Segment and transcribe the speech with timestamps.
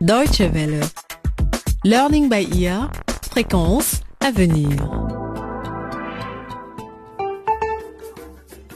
[0.00, 0.80] Deutsche Welle.
[1.84, 2.90] Learning by ear.
[3.30, 4.70] Fréquence à venir.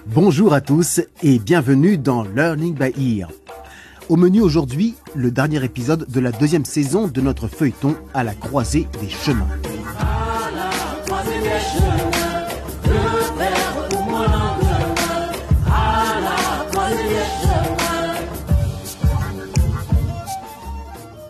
[0.05, 3.31] Bonjour à tous et bienvenue dans Learning by Ear.
[4.11, 8.35] Au menu aujourd'hui, le dernier épisode de la deuxième saison de notre feuilleton à la
[8.35, 9.49] croisée des chemins.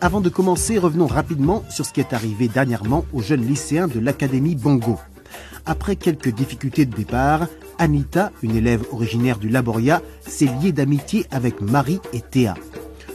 [0.05, 3.99] Avant de commencer, revenons rapidement sur ce qui est arrivé dernièrement aux jeunes lycéens de
[3.99, 4.99] l'Académie Bongo.
[5.65, 7.47] Après quelques difficultés de départ,
[7.79, 12.53] Anita, une élève originaire du Laboria, s'est liée d'amitié avec Marie et Théa.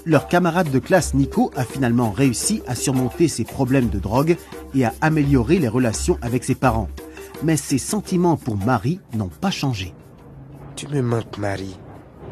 [0.04, 4.36] Leur camarade de classe Nico a finalement réussi à surmonter ses problèmes de drogue
[4.74, 6.88] et à améliorer les relations avec ses parents.
[7.44, 9.94] Mais ses sentiments pour Marie n'ont pas changé.
[10.74, 11.78] Tu me manques, Marie.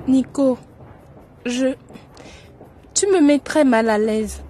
[0.08, 0.58] Nico,
[1.46, 1.76] je...
[2.92, 4.42] Tu me mets très mal à l'aise.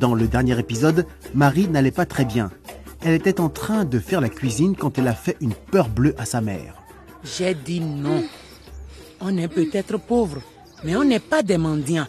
[0.00, 2.50] Dans le dernier épisode, Marie n'allait pas très bien.
[3.02, 6.14] Elle était en train de faire la cuisine quand elle a fait une peur bleue
[6.18, 6.74] à sa mère.
[7.24, 8.22] J'ai dit non.
[9.20, 10.42] On est peut-être pauvre,
[10.84, 12.06] mais on n'est pas des mendiants.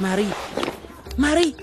[0.00, 0.28] Marie,
[1.16, 1.56] Marie,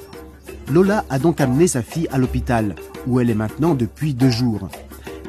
[0.69, 2.75] Lola a donc amené sa fille à l'hôpital,
[3.07, 4.67] où elle est maintenant depuis deux jours.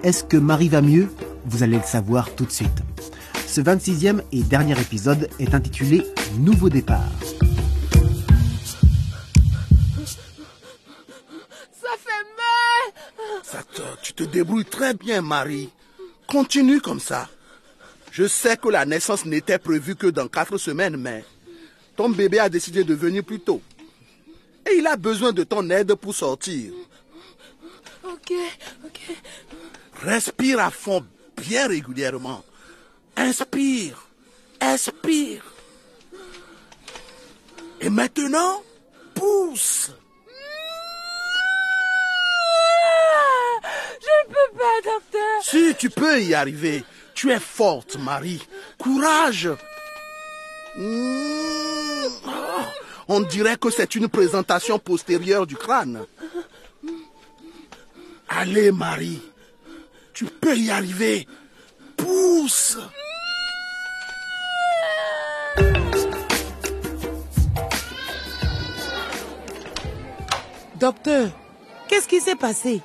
[0.03, 1.09] Est-ce que Marie va mieux?
[1.45, 2.83] Vous allez le savoir tout de suite.
[3.47, 6.03] Ce 26e et dernier épisode est intitulé
[6.35, 7.11] Nouveau départ.
[11.73, 15.71] Ça fait mal Ça te- tu te débrouilles très bien, Marie.
[16.27, 17.29] Continue comme ça.
[18.11, 21.25] Je sais que la naissance n'était prévue que dans quatre semaines, mais
[21.97, 23.61] ton bébé a décidé de venir plus tôt.
[24.71, 26.73] Et il a besoin de ton aide pour sortir.
[28.05, 28.33] Ok,
[28.85, 29.01] ok.
[30.03, 31.05] Respire à fond
[31.37, 32.45] bien régulièrement.
[33.17, 34.07] Inspire.
[34.61, 35.43] Expire.
[37.87, 38.65] Et maintenant,
[39.15, 39.93] pousse.
[44.01, 45.43] Je ne peux pas, docteur.
[45.45, 46.83] Si tu peux y arriver,
[47.15, 48.45] tu es forte, Marie.
[48.77, 49.51] Courage.
[50.77, 52.09] Mmh.
[52.27, 52.31] Oh,
[53.07, 56.05] On dirait que c'est une présentation postérieure du crâne.
[58.29, 59.23] Allez, Marie.
[60.13, 61.29] Tu peux y arriver.
[61.97, 62.79] Pousse.
[70.91, 71.31] Docteur,
[71.89, 72.81] qu'est-ce qui s'est passé?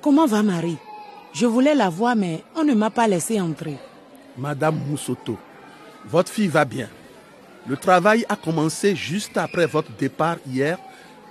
[0.00, 0.78] Comment va Marie?
[1.32, 3.76] Je voulais la voir, mais on ne m'a pas laissé entrer.
[4.38, 5.36] Madame Moussoto,
[6.06, 6.88] votre fille va bien.
[7.66, 10.78] Le travail a commencé juste après votre départ hier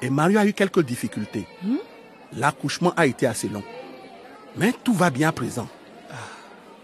[0.01, 1.47] et Mario a eu quelques difficultés.
[2.37, 3.63] L'accouchement a été assez long.
[4.57, 5.69] Mais tout va bien à présent.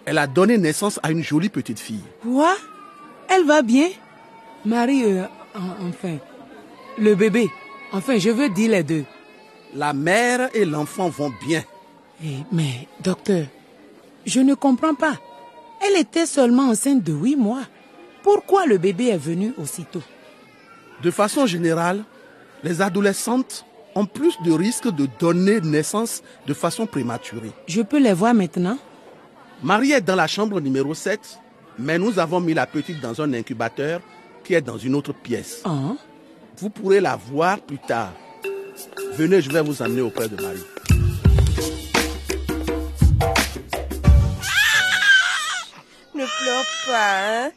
[0.06, 2.04] Elle a donné naissance à une jolie petite fille.
[2.24, 2.56] Quoi?
[3.28, 3.90] Elle va bien?
[4.66, 5.26] Marie, euh,
[5.56, 6.18] en- enfin,
[6.98, 7.50] le bébé.
[7.92, 9.04] Enfin, je veux dire les deux.
[9.76, 11.62] La mère et l'enfant vont bien.
[12.24, 13.46] Eh, mais, docteur,
[14.26, 15.20] je ne comprends pas.
[15.86, 17.64] Elle était seulement enceinte de huit mois.
[18.24, 20.02] Pourquoi le bébé est venu aussitôt?
[21.04, 22.06] De façon générale,
[22.64, 23.66] les adolescentes
[23.96, 27.52] ont plus de risques de donner naissance de façon prématurée.
[27.68, 28.78] Je peux les voir maintenant?
[29.62, 31.40] Marie est dans la chambre numéro 7,
[31.80, 34.00] mais nous avons mis la petite dans un incubateur
[34.46, 35.62] qui est dans une autre pièce.
[35.66, 35.98] Hein
[36.58, 38.14] Vous pourrez la voir plus tard.
[39.18, 40.60] Venez, je vais vous emmener auprès de Marie.
[46.14, 47.52] Ne pleure pas, hein.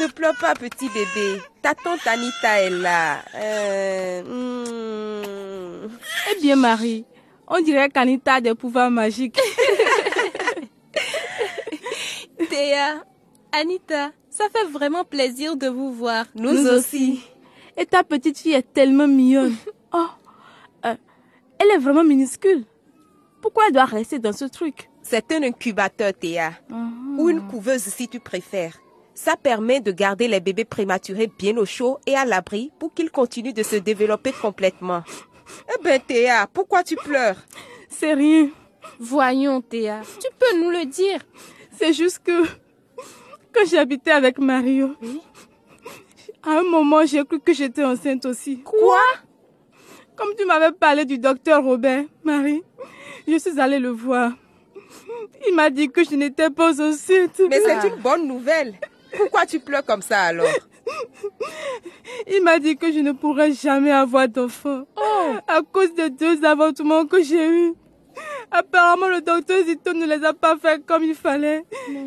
[0.00, 1.40] Ne pleure pas, petit bébé.
[1.60, 3.18] Ta tante Anita est là.
[3.34, 5.88] Euh, hmm.
[6.30, 7.04] Eh bien, Marie,
[7.48, 9.40] on dirait qu'Anita a des pouvoirs magiques.
[12.48, 13.02] Théa,
[13.50, 16.26] Anita, ça fait vraiment plaisir de vous voir.
[16.36, 17.22] Nous, Nous aussi.
[17.76, 19.56] Et ta petite fille est tellement mignonne.
[19.92, 20.06] Oh,
[21.66, 22.64] elle est vraiment minuscule.
[23.42, 24.88] Pourquoi elle doit rester dans ce truc?
[25.02, 26.52] C'est un incubateur, Théa.
[27.18, 28.78] Ou une couveuse si tu préfères.
[29.14, 33.10] Ça permet de garder les bébés prématurés bien au chaud et à l'abri pour qu'ils
[33.10, 35.02] continuent de se développer complètement.
[35.70, 37.36] Eh ben, Théa, pourquoi tu pleures?
[37.88, 38.50] C'est rien.
[38.98, 41.20] Voyons, Théa, tu peux nous le dire.
[41.78, 42.44] C'est juste que
[43.52, 44.94] quand j'habitais avec Mario,
[46.42, 48.60] à un moment, j'ai cru que j'étais enceinte aussi.
[48.60, 49.00] Quoi?
[50.16, 52.62] Comme tu m'avais parlé du docteur Robert, Marie,
[53.28, 54.32] je suis allée le voir.
[55.46, 57.40] Il m'a dit que je n'étais pas enceinte.
[57.50, 58.74] Mais c'est une bonne nouvelle.
[59.16, 60.46] Pourquoi tu pleures comme ça alors?
[62.28, 64.84] Il m'a dit que je ne pourrais jamais avoir d'enfant
[65.46, 67.74] à cause des deux avortements que j'ai eus.
[68.50, 71.64] Apparemment, le docteur Zito ne les a pas fait comme il fallait.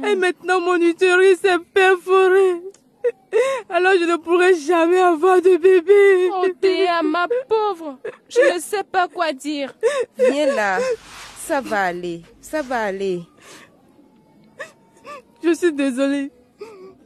[0.08, 2.62] Et maintenant, mon utérus est perforé.
[3.70, 6.30] Alors je ne pourrai jamais avoir de bébé.
[6.34, 9.74] Oh Théa, ma pauvre, je ne sais pas quoi dire.
[10.18, 10.80] Viens là,
[11.38, 13.22] ça va aller, ça va aller.
[15.44, 16.32] Je suis désolée.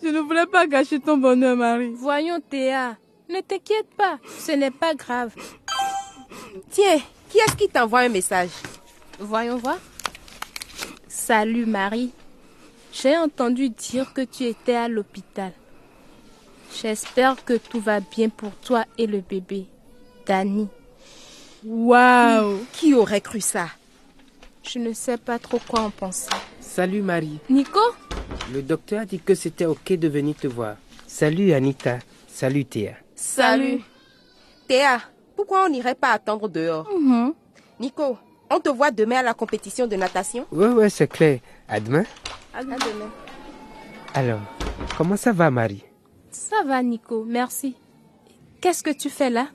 [0.01, 1.93] Je ne voulais pas gâcher ton bonheur, Marie.
[1.95, 2.97] Voyons Théa,
[3.29, 5.33] ne t'inquiète pas, ce n'est pas grave.
[6.69, 6.99] Tiens,
[7.29, 8.51] qui est-ce qui t'envoie un message?
[9.19, 9.77] Voyons voir.
[11.07, 12.11] Salut Marie.
[12.91, 15.51] J'ai entendu dire que tu étais à l'hôpital.
[16.81, 19.67] J'espère que tout va bien pour toi et le bébé.
[20.25, 20.67] Dani.
[21.65, 23.67] Waouh Qui aurait cru ça?
[24.63, 26.29] Je ne sais pas trop quoi en penser.
[26.59, 27.39] Salut Marie.
[27.49, 27.79] Nico?
[28.53, 30.75] Le docteur a dit que c'était ok de venir te voir.
[31.05, 31.99] Salut Anita.
[32.27, 32.93] Salut Théa.
[33.15, 33.81] Salut.
[34.67, 34.99] Théa,
[35.35, 36.89] pourquoi on n'irait pas attendre dehors?
[36.97, 37.33] Mhm.
[37.79, 38.17] Nico,
[38.49, 40.45] on te voit demain à la compétition de natation?
[40.51, 41.39] Ouais, ouais, c'est clair.
[41.67, 42.03] À demain.
[42.53, 43.11] À demain.
[44.13, 44.39] Alors,
[44.97, 45.83] comment ça va Marie?
[46.33, 47.75] Ça va Nico, merci.
[48.59, 49.47] Qu'est-ce que tu fais là?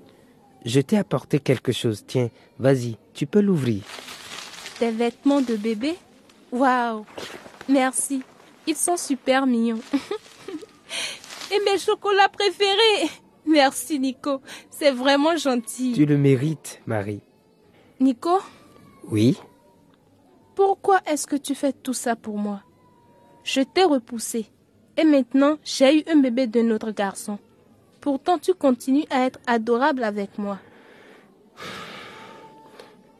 [0.64, 2.04] Je t'ai apporté quelque chose.
[2.06, 3.82] Tiens, vas-y, tu peux l'ouvrir.
[4.80, 5.96] Des vêtements de bébé?
[6.52, 7.04] Waouh
[7.68, 8.22] Merci.
[8.66, 9.80] Ils sont super mignons.
[11.52, 13.10] et mes chocolats préférés?
[13.46, 14.40] Merci Nico,
[14.70, 15.92] c'est vraiment gentil.
[15.94, 17.22] Tu le mérites, Marie.
[18.00, 18.38] Nico,
[19.10, 19.36] Oui?
[20.54, 22.62] Pourquoi est-ce que tu fais tout ça pour moi?
[23.42, 24.46] Je t'ai repoussé.
[24.98, 27.38] Et maintenant, j'ai eu un bébé de notre garçon.
[28.00, 30.58] Pourtant, tu continues à être adorable avec moi.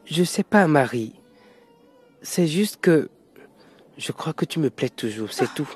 [0.03, 1.15] Je sais pas, Marie.
[2.21, 3.09] C'est juste que.
[3.97, 5.69] Je crois que tu me plais toujours, c'est tout.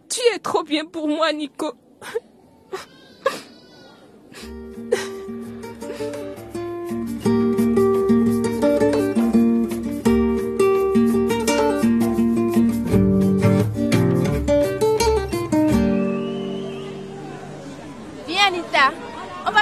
[0.10, 1.74] Tu es trop bien pour moi, Nico.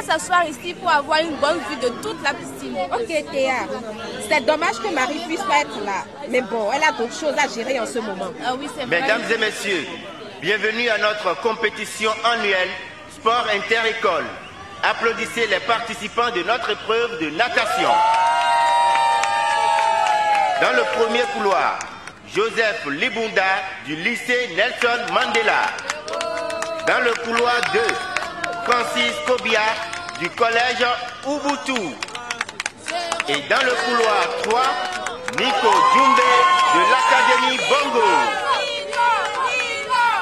[0.08, 2.78] S'asseoir ici pour avoir une bonne vue de toute la piscine.
[2.94, 3.68] Ok Théa,
[4.30, 6.06] c'est dommage que Marie puisse pas être là.
[6.30, 8.32] Mais bon, elle a d'autres choses à gérer en ce moment.
[8.46, 9.02] Ah oui, c'est vrai.
[9.02, 9.86] Mesdames et messieurs,
[10.42, 12.70] bienvenue à notre compétition annuelle
[13.14, 14.26] Sport Inter-École.
[14.84, 17.90] Applaudissez les participants de notre épreuve de natation.
[20.62, 21.80] Dans le premier couloir,
[22.34, 23.44] Joseph Libunda
[23.86, 25.68] du lycée Nelson Mandela.
[26.88, 27.80] Dans le couloir 2,
[28.68, 29.62] Francis Kobia
[30.20, 30.86] du collège
[31.26, 31.96] Ubuntu.
[33.30, 34.62] Et dans le couloir 3,
[35.38, 36.30] Nico Djumbe
[36.74, 38.10] de l'académie Bongo.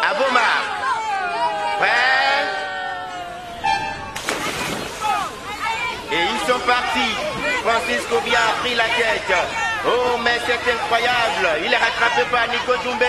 [0.09, 0.75] À vos marques.
[6.11, 7.15] Et ils sont partis.
[7.63, 9.33] Francis Kobia a pris la tête.
[9.85, 11.47] Oh, mais c'est incroyable.
[11.65, 13.03] Il est rattrapé par Nico Djumbe.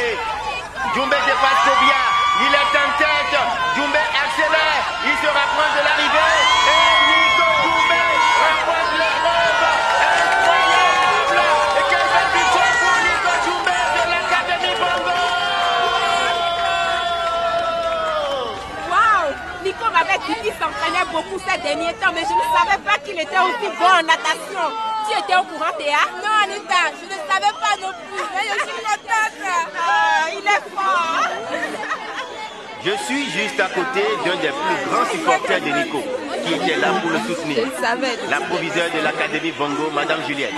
[0.95, 2.03] Djumbe dépasse Kobia.
[2.41, 3.37] Il est en tête.
[3.77, 4.85] Djumbe accélère.
[5.07, 6.41] Il se rapproche de l'arrivée.
[6.67, 8.01] Et Nico Djumbe
[8.43, 9.65] remporte l'épreuve.
[10.17, 11.41] Incroyable.
[11.79, 15.21] Et quelle belle victoire pour Nico Djumbe de l'Académie Bongo.
[18.91, 19.31] Waouh
[19.65, 21.39] Nico m'avait dit qu'il s'entraînait beaucoup
[22.15, 24.65] mais je ne savais pas qu'il était aussi bon en natation.
[25.09, 26.03] Tu étais au courant, Théa?
[26.23, 29.35] Non, Anita, je ne savais pas non plus, mais je suis contente.
[29.79, 31.29] Ah, il est fort.
[32.85, 35.99] Je suis juste à côté d'un des plus grands supporters de Nico,
[36.47, 37.59] qui était là pour le soutenir.
[37.59, 38.15] Je savais.
[38.31, 40.53] La proviseure de l'Académie Bongo, Madame Juliette.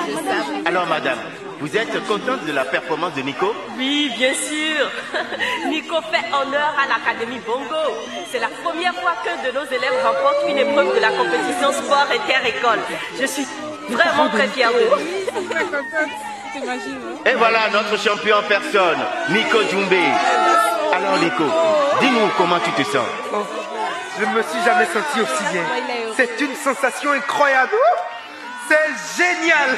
[0.67, 1.19] Alors, Madame,
[1.61, 3.53] vous êtes contente de la performance de Nico?
[3.77, 4.91] Oui, bien sûr.
[5.71, 7.83] Nico fait honneur à l'Académie Bongo.
[8.31, 12.07] C'est la première fois qu'un de nos élèves remporte une épreuve de la compétition sport
[12.13, 12.81] inter-école.
[13.21, 13.47] Je suis
[13.89, 14.87] vraiment très fière de lui.
[15.27, 16.13] Je suis très contente.
[16.53, 18.99] T'imagines, hein Et voilà notre champion en personne,
[19.31, 19.93] Nico Djumbe.
[20.95, 21.45] Alors, Nico,
[22.01, 23.05] dis-nous comment tu te sens.
[24.19, 25.63] Je ne me suis jamais senti aussi bien.
[26.17, 27.73] C'est une sensation incroyable.
[28.69, 29.77] C'est génial.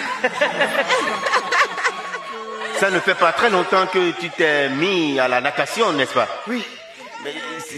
[2.78, 6.26] Ça ne fait pas très longtemps que tu t'es mis à la natation, n'est-ce pas?
[6.48, 6.64] Oui,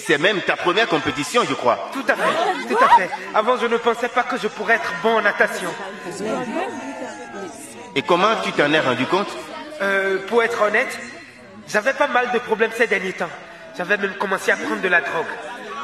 [0.06, 1.90] C'est même ta première compétition, je crois.
[1.92, 3.10] tout à fait, tout à fait.
[3.34, 5.68] Avant, je ne pensais pas que je pourrais être bon en natation.
[7.96, 9.28] Et comment tu t'en es rendu compte?
[9.82, 10.96] Euh, pour être honnête,
[11.68, 13.28] j'avais pas mal de problèmes ces derniers temps.
[13.76, 15.26] J'avais même commencé à prendre de la drogue.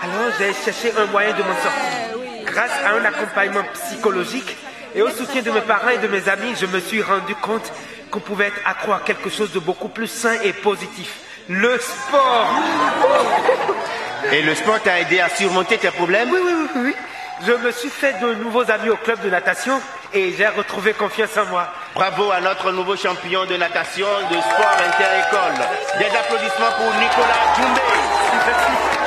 [0.00, 2.18] Alors, j'ai cherché un moyen de m'en sortir.
[2.44, 4.56] Grâce à un accompagnement psychologique
[4.94, 7.72] et au soutien de mes parents et de mes amis, je me suis rendu compte
[8.10, 11.20] qu'on pouvait être accro à quelque chose de beaucoup plus sain et positif.
[11.48, 12.48] Le sport.
[14.32, 16.28] Et le sport t'a aidé à surmonter tes problèmes?
[16.30, 16.94] Oui, oui, oui, oui.
[17.46, 19.80] Je me suis fait de nouveaux amis au club de natation
[20.12, 21.68] et j'ai retrouvé confiance en moi.
[21.94, 25.66] Bravo à notre nouveau champion de natation de sport inter-école.
[25.98, 28.97] Des applaudissements pour Nicolas Djoumbé.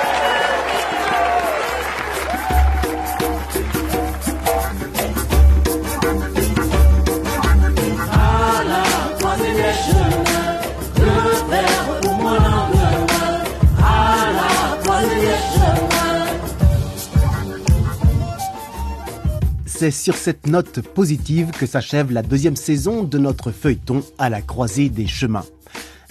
[19.82, 24.44] C'est sur cette note positive que s'achève la deuxième saison de notre feuilleton à la
[24.44, 25.44] croisée des chemins.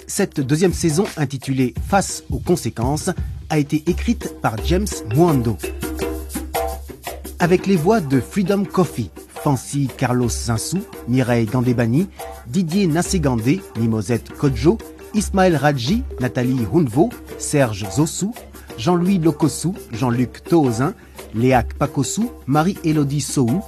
[0.08, 3.10] Cette deuxième saison intitulée Face aux conséquences
[3.48, 5.56] a été écrite par James Mwando.
[7.38, 9.12] Avec les voix de Freedom Coffee,
[9.44, 12.08] Fancy Carlos Zinsou, Mireille Gandébani,
[12.48, 14.78] Didier Nassegandé, Mimosette Kodjo,
[15.14, 18.34] Ismaël Radji, Nathalie Hunvo, Serge Zossou,
[18.78, 20.92] Jean-Louis Lokossou, Jean-Luc Toozin,
[21.34, 23.62] Léac Pakossou, Marie-Élodie Soou,